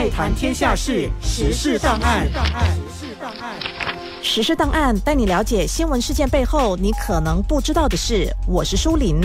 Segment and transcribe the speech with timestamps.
[0.00, 2.26] 爱谈天下事，时事档案。
[4.22, 8.34] 时事档案带你了解新闻事件背后你可能不知道的事。
[8.46, 9.20] 我是舒林。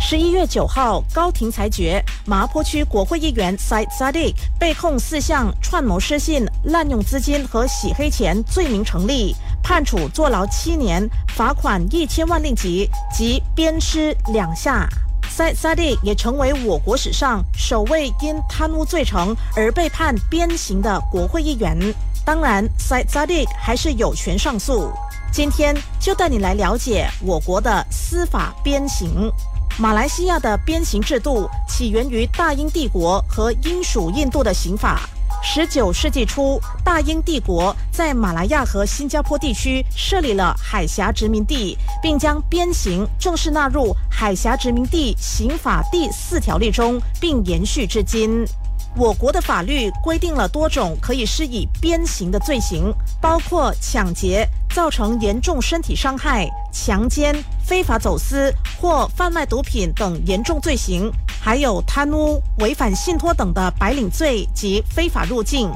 [0.00, 11.04] 十一月九号，高庭裁决，麻坡区国会议员 Said Sadiq 被控四项串谋失信、滥用资金和洗黑钱罪名成立，判处坐牢七年，
[11.34, 14.88] 罚款一千万令吉及鞭尸两下。
[15.34, 21.74] 塞扎利也成为我国史上首位因贪污罪成而被判鞭刑的国会议员。
[22.22, 24.92] 当然塞扎利还是有权上诉。
[25.32, 29.32] 今天就带你来了解我国的司法鞭刑。
[29.78, 35.08] 马来西亚的鞭刑制度起源于大英帝国和英属印度的刑法。
[35.44, 48.46] 十九世纪初，大英帝国在马来亚和新加坡地区设立了海峡殖民地，并将鞭刑正式纳入海峡殖民地刑法第四条例中，并延续至今。
[48.94, 61.10] 我国的法律规定了多种可以施以鞭刑的罪行，包括抢劫、造成严重身体伤害、强奸、非法走私或贩卖毒品等严重罪行，
[61.44, 65.68] 还有贪污、违反信托等的白领罪及非法入境。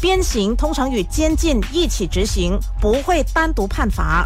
[0.00, 4.24] 鞭刑通常与监禁一起执行，不会单独判罚。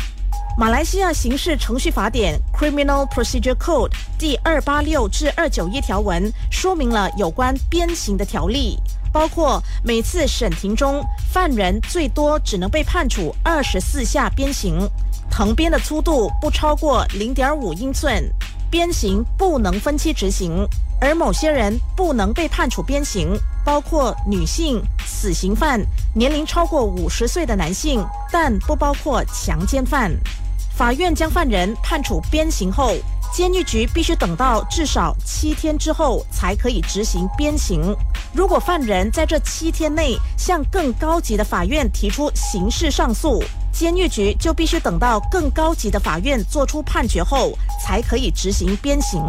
[0.59, 8.79] 马来西亚刑事程序法典 （Criminal Procedure Code） 第二八六至二九一条文说明了有关鞭刑的条例，
[9.11, 14.87] 包括每次审庭中，犯人最多只能被判处二十四下鞭刑，
[15.31, 18.23] 藤鞭的粗度不超过零点五英寸，
[18.71, 20.69] 鞭刑不能分期执行，
[21.03, 30.13] 而某些人不能被判处鞭刑，包括女性、死刑犯、年龄超过五十岁的男性，但不包括强奸犯。
[30.73, 32.95] 法院将犯人判处鞭刑后，
[33.35, 37.93] 监狱局必须等到至少七天之后才可以执行鞭刑。
[38.33, 43.43] 如果犯人在这七天内向更高级的法院提出刑事上诉，
[43.73, 49.21] 监狱局就必须等到更高级的法院作出判决后才可以执行鞭刑。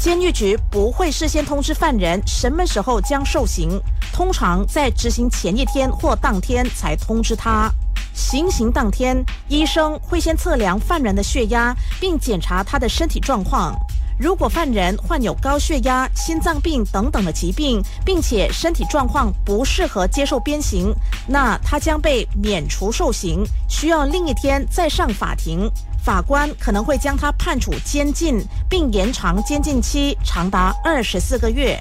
[0.00, 3.78] 监狱局不会事先通知犯人什么时候将受刑，
[4.14, 7.70] 通常在执行前一天或当天才通知他。
[8.14, 13.74] 行刑当天，医生会先测量犯人的血压，并检查他的身体状况。
[14.18, 20.94] 如果犯人患有高血压、心脏病等等的疾病，并且身体状况不适合接受鞭刑，
[21.28, 25.70] 那他将被免除受刑，需要另一天再上法庭。
[26.02, 31.78] 法官可能会将他判处监禁，并延长监禁期长达二十四个月。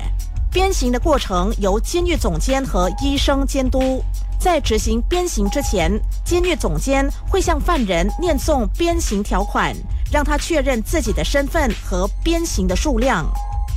[0.52, 4.03] 鞭刑的过程由监狱总监和医生监督。
[4.40, 5.91] 在执行鞭刑之前，
[6.25, 9.75] 监狱总监会向犯人念诵鞭刑条款，
[10.12, 13.25] 让他确认自己的身份和鞭刑的数量。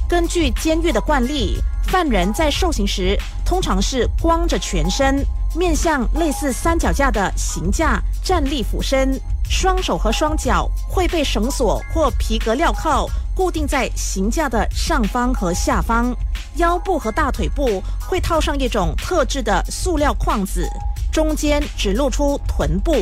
[0.09, 5.24] 根据监狱的惯例，犯人在受刑时通常是光着全身，
[5.54, 9.20] 面向类似三脚架的刑架站立俯身，
[9.52, 16.10] 双手和双脚会被绳索或皮革镣铐固定在刑架的上方和下方。
[16.56, 20.66] 腰部和大腿部会套上一种特制的塑料框子，
[21.12, 22.92] 中间只露出臀部，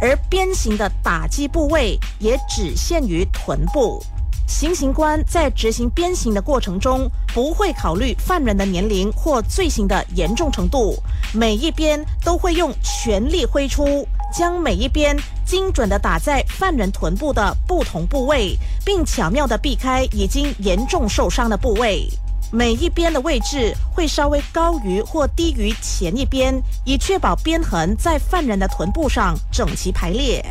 [0.00, 4.00] 而鞭刑的打击部位也只限于臀部。
[4.46, 10.94] 行刑官在执行鞭刑的过程中，不会考虑犯人的年龄或罪行的严重程度，
[11.34, 22.08] 每一鞭都会用全力挥出，将每一鞭精准地打在犯人臀部的不同部位，并巧妙地避开已经严重受伤的部位。
[22.50, 26.54] 每一边的位置会稍微高于或低于前一边，
[26.86, 30.42] 以确保鞭痕在犯人的臀部上整齐排列。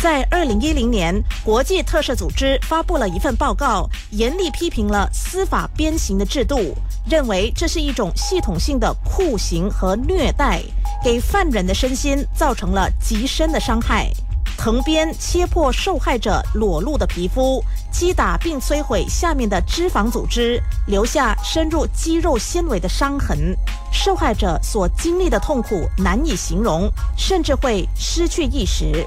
[0.00, 1.12] 在二零一零年，
[1.42, 6.76] 国际特赦组织发布了一份报告，严厉批评了司法鞭刑的制度，
[7.08, 10.62] 认为这是一种系统性的酷刑和虐待，
[11.02, 14.10] 给犯人的身心造成了极深的伤害。
[14.56, 23.56] 藤鞭切破受害者裸露的皮肤，击打并摧毁下面的脂肪组织，留下深入肌肉纤维的伤痕。
[23.92, 29.06] 受害者所经历的痛苦难以形容，甚至会失去意识。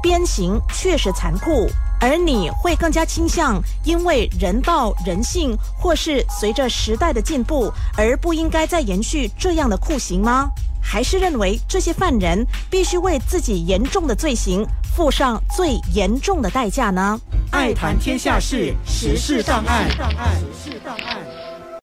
[0.00, 1.68] 鞭刑确实残酷，
[2.00, 10.48] 而你会更加倾向因为人道、人性，或是随着时代的进步而不应该再延续这样的酷刑吗？
[10.82, 14.66] 还是认为这些犯人必须为自己严重的罪行？
[14.94, 17.18] 付上最严重的代价呢？
[17.52, 19.88] 爱谈天下事，时事档案。
[19.88, 21.41] 时事档案。